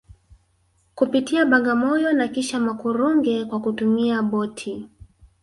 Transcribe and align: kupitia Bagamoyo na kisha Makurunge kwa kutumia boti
kupitia 0.95 1.45
Bagamoyo 1.45 2.13
na 2.13 2.27
kisha 2.27 2.59
Makurunge 2.59 3.45
kwa 3.45 3.59
kutumia 3.61 4.21
boti 4.21 4.89